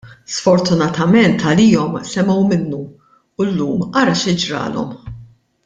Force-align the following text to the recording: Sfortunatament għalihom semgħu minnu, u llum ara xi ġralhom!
Sfortunatament 0.35 1.43
għalihom 1.51 1.99
semgħu 2.13 2.47
minnu, 2.53 2.81
u 3.41 3.47
llum 3.53 3.85
ara 4.05 4.17
xi 4.25 4.35
ġralhom! 4.47 5.17